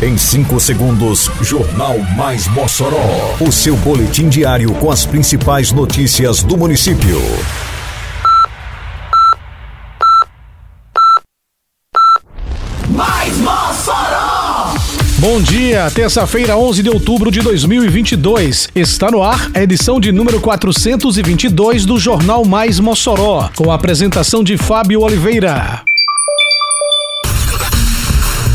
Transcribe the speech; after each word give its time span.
Em 0.00 0.16
5 0.16 0.60
segundos, 0.60 1.28
Jornal 1.42 1.98
Mais 2.16 2.46
Mossoró. 2.46 3.34
O 3.40 3.50
seu 3.50 3.76
boletim 3.78 4.28
diário 4.28 4.72
com 4.74 4.92
as 4.92 5.04
principais 5.04 5.72
notícias 5.72 6.40
do 6.40 6.56
município. 6.56 7.20
Mais 12.90 13.36
Mossoró! 13.38 14.74
Bom 15.18 15.42
dia, 15.42 15.90
terça-feira, 15.90 16.56
11 16.56 16.80
de 16.84 16.90
outubro 16.90 17.28
de 17.28 17.40
2022. 17.40 18.68
Está 18.76 19.10
no 19.10 19.20
ar 19.20 19.50
a 19.52 19.60
edição 19.64 19.98
de 19.98 20.12
número 20.12 20.40
422 20.40 21.84
do 21.84 21.98
Jornal 21.98 22.44
Mais 22.44 22.78
Mossoró, 22.78 23.50
com 23.56 23.68
a 23.68 23.74
apresentação 23.74 24.44
de 24.44 24.56
Fábio 24.56 25.00
Oliveira. 25.00 25.82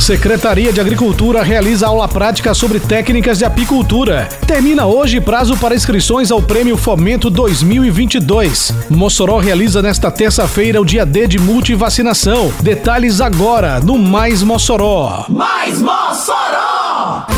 Secretaria 0.03 0.73
de 0.73 0.81
Agricultura 0.81 1.41
realiza 1.41 1.87
aula 1.87 2.09
prática 2.09 2.53
sobre 2.53 2.77
técnicas 2.77 3.37
de 3.37 3.45
apicultura. 3.45 4.27
Termina 4.45 4.85
hoje 4.85 5.21
prazo 5.21 5.55
para 5.55 5.75
inscrições 5.75 6.29
ao 6.29 6.41
Prêmio 6.41 6.75
Fomento 6.75 7.29
2022. 7.29 8.73
Mossoró 8.89 9.37
realiza 9.37 9.81
nesta 9.81 10.11
terça-feira 10.11 10.81
o 10.81 10.85
dia 10.85 11.05
D 11.05 11.25
de 11.25 11.39
multivacinação. 11.39 12.51
Detalhes 12.61 13.21
agora 13.21 13.79
no 13.79 13.97
Mais 13.97 14.43
Mossoró. 14.43 15.25
Mais 15.29 15.79
Mossoró! 15.79 17.32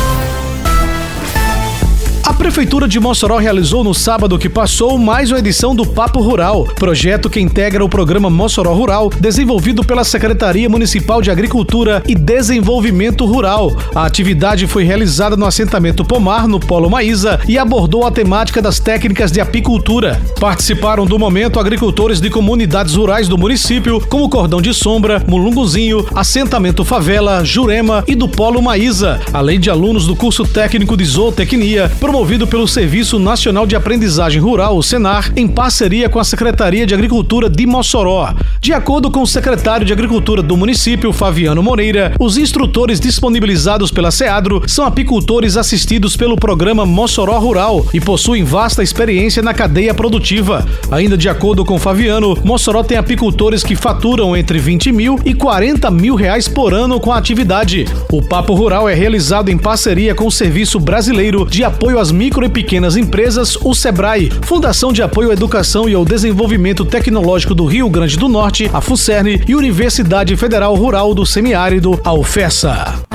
A 2.26 2.34
Prefeitura 2.34 2.88
de 2.88 2.98
Mossoró 2.98 3.38
realizou 3.38 3.84
no 3.84 3.94
sábado 3.94 4.36
que 4.36 4.48
passou 4.48 4.98
mais 4.98 5.30
uma 5.30 5.38
edição 5.38 5.76
do 5.76 5.86
Papo 5.86 6.20
Rural, 6.20 6.64
projeto 6.74 7.30
que 7.30 7.38
integra 7.38 7.84
o 7.84 7.88
programa 7.88 8.28
Mossoró 8.28 8.74
Rural, 8.74 9.10
desenvolvido 9.20 9.84
pela 9.84 10.02
Secretaria 10.02 10.68
Municipal 10.68 11.22
de 11.22 11.30
Agricultura 11.30 12.02
e 12.04 12.16
Desenvolvimento 12.16 13.24
Rural. 13.24 13.76
A 13.94 14.04
atividade 14.04 14.66
foi 14.66 14.82
realizada 14.82 15.36
no 15.36 15.46
assentamento 15.46 16.04
Pomar, 16.04 16.48
no 16.48 16.58
Polo 16.58 16.90
Maísa, 16.90 17.38
e 17.46 17.56
abordou 17.56 18.04
a 18.04 18.10
temática 18.10 18.60
das 18.60 18.80
técnicas 18.80 19.30
de 19.30 19.40
apicultura. 19.40 20.20
Participaram 20.40 21.06
do 21.06 21.20
momento 21.20 21.60
agricultores 21.60 22.20
de 22.20 22.28
comunidades 22.28 22.96
rurais 22.96 23.28
do 23.28 23.38
município, 23.38 24.04
como 24.08 24.28
Cordão 24.28 24.60
de 24.60 24.74
Sombra, 24.74 25.22
Mulunguzinho, 25.28 26.04
Assentamento 26.12 26.84
Favela, 26.84 27.44
Jurema 27.44 28.02
e 28.04 28.16
do 28.16 28.26
Polo 28.26 28.60
Maísa, 28.60 29.20
além 29.32 29.60
de 29.60 29.70
alunos 29.70 30.08
do 30.08 30.16
curso 30.16 30.44
técnico 30.44 30.96
de 30.96 31.04
zootecnia, 31.04 31.88
promovido 32.00 32.15
pelo 32.46 32.66
Serviço 32.66 33.18
Nacional 33.18 33.66
de 33.66 33.76
Aprendizagem 33.76 34.40
Rural, 34.40 34.78
o 34.78 34.82
Senar, 34.82 35.30
em 35.36 35.46
parceria 35.46 36.08
com 36.08 36.18
a 36.18 36.24
Secretaria 36.24 36.86
de 36.86 36.94
Agricultura 36.94 37.48
de 37.50 37.66
Mossoró. 37.66 38.32
De 38.58 38.72
acordo 38.72 39.10
com 39.10 39.20
o 39.20 39.26
secretário 39.26 39.86
de 39.86 39.92
Agricultura 39.92 40.42
do 40.42 40.56
município, 40.56 41.12
Fabiano 41.12 41.62
Moreira, 41.62 42.14
os 42.18 42.38
instrutores 42.38 42.98
disponibilizados 42.98 43.90
pela 43.90 44.10
SEADRO 44.10 44.62
são 44.66 44.86
apicultores 44.86 45.58
assistidos 45.58 46.16
pelo 46.16 46.36
programa 46.36 46.86
Mossoró 46.86 47.38
Rural 47.38 47.84
e 47.92 48.00
possuem 48.00 48.44
vasta 48.44 48.82
experiência 48.82 49.42
na 49.42 49.52
cadeia 49.52 49.92
produtiva. 49.92 50.66
Ainda 50.90 51.18
de 51.18 51.28
acordo 51.28 51.66
com 51.66 51.78
Fabiano, 51.78 52.34
Mossoró 52.42 52.82
tem 52.82 52.96
apicultores 52.96 53.62
que 53.62 53.76
faturam 53.76 54.34
entre 54.34 54.58
20 54.58 54.90
mil 54.90 55.20
e 55.22 55.34
40 55.34 55.90
mil 55.90 56.14
reais 56.14 56.48
por 56.48 56.72
ano 56.72 56.98
com 56.98 57.12
a 57.12 57.18
atividade. 57.18 57.84
O 58.10 58.22
Papo 58.22 58.54
Rural 58.54 58.88
é 58.88 58.94
realizado 58.94 59.50
em 59.50 59.58
parceria 59.58 60.14
com 60.14 60.26
o 60.26 60.32
Serviço 60.32 60.80
Brasileiro 60.80 61.44
de 61.44 61.62
Apoio 61.62 61.98
às 61.98 62.05
Micro 62.10 62.44
e 62.44 62.48
Pequenas 62.48 62.96
Empresas, 62.96 63.56
o 63.56 63.74
SEBRAE, 63.74 64.30
Fundação 64.42 64.92
de 64.92 65.02
Apoio 65.02 65.30
à 65.30 65.32
Educação 65.32 65.88
e 65.88 65.94
ao 65.94 66.04
Desenvolvimento 66.04 66.84
Tecnológico 66.84 67.54
do 67.54 67.64
Rio 67.64 67.88
Grande 67.88 68.16
do 68.16 68.28
Norte, 68.28 68.70
a 68.72 68.80
FUCERN 68.80 69.42
e 69.46 69.54
Universidade 69.54 70.36
Federal 70.36 70.74
Rural 70.74 71.14
do 71.14 71.24
Semiárido, 71.24 72.00
a 72.04 72.12
UFESA. 72.12 73.05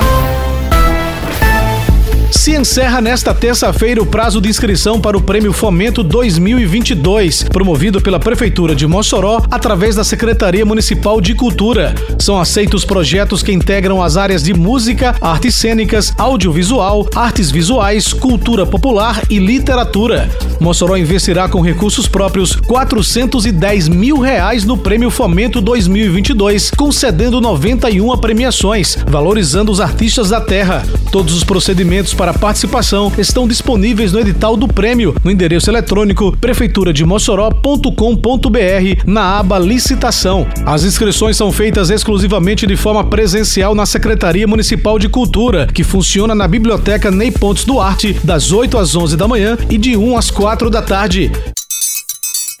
Se 2.32 2.56
encerra 2.56 3.00
nesta 3.02 3.34
terça-feira 3.34 4.02
o 4.02 4.06
prazo 4.06 4.40
de 4.40 4.48
inscrição 4.48 4.98
para 4.98 5.16
o 5.16 5.20
Prêmio 5.20 5.52
Fomento 5.52 6.02
2022, 6.02 7.44
promovido 7.44 8.00
pela 8.00 8.18
Prefeitura 8.18 8.74
de 8.74 8.86
Mossoró 8.86 9.44
através 9.50 9.94
da 9.94 10.02
Secretaria 10.02 10.64
Municipal 10.64 11.20
de 11.20 11.34
Cultura. 11.34 11.94
São 12.18 12.40
aceitos 12.40 12.86
projetos 12.86 13.42
que 13.42 13.52
integram 13.52 14.02
as 14.02 14.16
áreas 14.16 14.42
de 14.42 14.54
música, 14.54 15.14
artes 15.20 15.54
cênicas, 15.54 16.14
audiovisual, 16.16 17.06
artes 17.14 17.50
visuais, 17.50 18.14
cultura 18.14 18.64
popular 18.64 19.22
e 19.28 19.38
literatura. 19.38 20.28
Mossoró 20.58 20.96
investirá 20.96 21.48
com 21.50 21.60
recursos 21.60 22.08
próprios 22.08 22.56
410 22.56 23.88
mil 23.88 24.18
reais 24.18 24.64
no 24.64 24.78
Prêmio 24.78 25.10
Fomento 25.10 25.60
2022, 25.60 26.70
concedendo 26.70 27.42
91 27.42 28.16
premiações, 28.16 28.96
valorizando 29.06 29.70
os 29.70 29.82
artistas 29.82 30.30
da 30.30 30.40
terra. 30.40 30.82
Todos 31.10 31.34
os 31.34 31.44
procedimentos 31.44 32.14
para 32.14 32.21
participação 32.32 33.10
estão 33.18 33.48
disponíveis 33.48 34.12
no 34.12 34.20
edital 34.20 34.56
do 34.56 34.68
prêmio 34.68 35.14
no 35.24 35.30
endereço 35.30 35.70
eletrônico 35.70 36.36
prefeiturademossoró.com.br 36.36 39.02
na 39.06 39.38
aba 39.38 39.58
licitação. 39.58 40.46
As 40.66 40.84
inscrições 40.84 41.36
são 41.36 41.50
feitas 41.50 41.90
exclusivamente 41.90 42.66
de 42.66 42.76
forma 42.76 43.02
presencial 43.02 43.74
na 43.74 43.86
Secretaria 43.86 44.46
Municipal 44.46 44.98
de 44.98 45.08
Cultura, 45.08 45.66
que 45.66 45.82
funciona 45.82 46.34
na 46.34 46.46
Biblioteca 46.46 47.10
Ney 47.10 47.30
Pontes 47.30 47.64
Duarte, 47.64 48.14
das 48.22 48.52
8 48.52 48.78
às 48.78 48.94
11 48.94 49.16
da 49.16 49.26
manhã 49.26 49.56
e 49.70 49.78
de 49.78 49.96
1 49.96 50.16
às 50.16 50.30
4 50.30 50.68
da 50.68 50.82
tarde. 50.82 51.30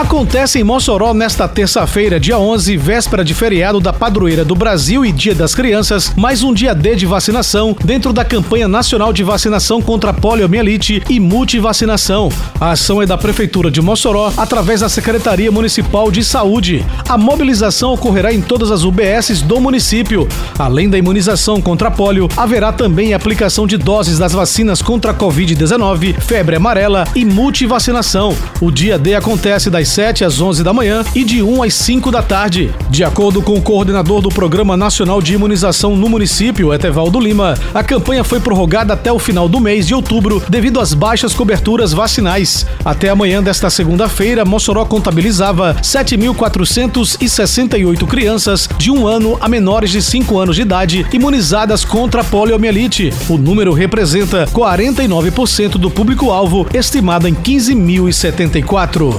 Acontece 0.00 0.58
em 0.58 0.64
Mossoró 0.64 1.12
nesta 1.12 1.46
terça-feira, 1.46 2.18
dia 2.18 2.38
11, 2.38 2.74
véspera 2.78 3.22
de 3.22 3.34
feriado 3.34 3.78
da 3.80 3.92
Padroeira 3.92 4.42
do 4.42 4.54
Brasil 4.54 5.04
e 5.04 5.12
Dia 5.12 5.34
das 5.34 5.54
Crianças, 5.54 6.14
mais 6.16 6.42
um 6.42 6.54
dia 6.54 6.74
D 6.74 6.96
de 6.96 7.04
vacinação 7.04 7.76
dentro 7.84 8.10
da 8.10 8.24
campanha 8.24 8.66
nacional 8.66 9.12
de 9.12 9.22
vacinação 9.22 9.82
contra 9.82 10.14
poliomielite 10.14 11.02
e 11.06 11.20
multivacinação. 11.20 12.30
A 12.58 12.70
ação 12.70 13.02
é 13.02 13.06
da 13.06 13.18
Prefeitura 13.18 13.70
de 13.70 13.82
Mossoró 13.82 14.32
através 14.38 14.80
da 14.80 14.88
Secretaria 14.88 15.52
Municipal 15.52 16.10
de 16.10 16.24
Saúde. 16.24 16.82
A 17.06 17.18
mobilização 17.18 17.92
ocorrerá 17.92 18.32
em 18.32 18.40
todas 18.40 18.70
as 18.70 18.84
UBSs 18.84 19.42
do 19.44 19.60
município. 19.60 20.26
Além 20.58 20.88
da 20.88 20.96
imunização 20.96 21.60
contra 21.60 21.90
polio, 21.90 22.26
haverá 22.38 22.72
também 22.72 23.12
aplicação 23.12 23.66
de 23.66 23.76
doses 23.76 24.18
das 24.18 24.32
vacinas 24.32 24.80
contra 24.80 25.10
a 25.10 25.14
Covid-19, 25.14 26.18
febre 26.20 26.56
amarela 26.56 27.04
e 27.14 27.22
multivacinação. 27.22 28.34
O 28.62 28.70
dia 28.70 28.98
D 28.98 29.14
acontece 29.14 29.68
das 29.68 29.89
7 29.90 30.24
às 30.24 30.40
11 30.40 30.62
da 30.62 30.72
manhã 30.72 31.04
e 31.16 31.24
de 31.24 31.42
1 31.42 31.64
às 31.64 31.74
5 31.74 32.12
da 32.12 32.22
tarde. 32.22 32.72
De 32.88 33.02
acordo 33.02 33.42
com 33.42 33.54
o 33.54 33.62
coordenador 33.62 34.20
do 34.20 34.28
Programa 34.28 34.76
Nacional 34.76 35.20
de 35.20 35.34
Imunização 35.34 35.96
no 35.96 36.08
município, 36.08 36.72
Etevaldo 36.72 37.18
Lima, 37.18 37.58
a 37.74 37.82
campanha 37.82 38.22
foi 38.22 38.38
prorrogada 38.38 38.94
até 38.94 39.12
o 39.12 39.18
final 39.18 39.48
do 39.48 39.58
mês 39.58 39.88
de 39.88 39.94
outubro 39.94 40.40
devido 40.48 40.78
às 40.78 40.94
baixas 40.94 41.34
coberturas 41.34 41.92
vacinais. 41.92 42.64
Até 42.84 43.08
amanhã 43.08 43.42
desta 43.42 43.68
segunda-feira, 43.68 44.44
Mossoró 44.44 44.84
contabilizava 44.84 45.74
7.468 45.82 48.06
crianças 48.06 48.68
de 48.78 48.92
um 48.92 49.08
ano 49.08 49.36
a 49.40 49.48
menores 49.48 49.90
de 49.90 50.00
5 50.00 50.38
anos 50.38 50.54
de 50.54 50.62
idade 50.62 51.04
imunizadas 51.12 51.84
contra 51.84 52.20
a 52.20 52.24
poliomielite. 52.24 53.12
O 53.28 53.36
número 53.36 53.72
representa 53.72 54.46
49% 54.52 55.72
do 55.72 55.90
público-alvo, 55.90 56.64
estimado 56.72 57.26
em 57.26 57.34
15.074. 57.34 59.18